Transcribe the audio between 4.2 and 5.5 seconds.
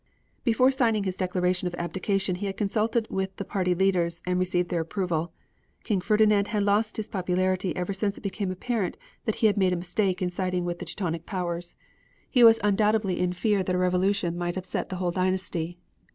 and received their approval.